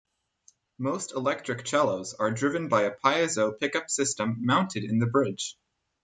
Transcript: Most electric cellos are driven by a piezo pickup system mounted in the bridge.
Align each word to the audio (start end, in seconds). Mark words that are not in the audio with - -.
Most 0.79 1.11
electric 1.13 1.63
cellos 1.67 2.15
are 2.17 2.31
driven 2.31 2.69
by 2.69 2.85
a 2.85 2.91
piezo 2.91 3.51
pickup 3.59 3.91
system 3.91 4.37
mounted 4.39 4.83
in 4.83 4.97
the 4.97 5.05
bridge. 5.05 5.55